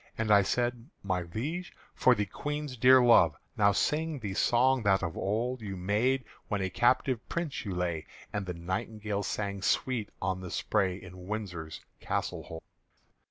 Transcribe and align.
And 0.17 0.31
I 0.31 0.41
said, 0.41 0.89
"My 1.03 1.21
Liege, 1.21 1.75
for 1.93 2.15
the 2.15 2.25
Queen's 2.25 2.75
dear 2.75 3.03
love 3.03 3.35
Now 3.55 3.71
sing 3.71 4.17
the 4.17 4.33
song 4.33 4.81
that 4.81 5.03
of 5.03 5.15
old 5.15 5.61
You 5.61 5.77
made, 5.77 6.25
when 6.47 6.59
a 6.59 6.71
captive 6.71 7.19
Prince 7.29 7.65
you 7.65 7.75
lay, 7.75 8.07
And 8.33 8.47
the 8.47 8.55
nightingale 8.55 9.21
sang 9.21 9.61
sweet 9.61 10.09
on 10.19 10.41
the 10.41 10.49
spray, 10.49 10.95
In 10.97 11.27
Windsor's 11.27 11.81
castle 11.99 12.41
hold." 12.41 12.63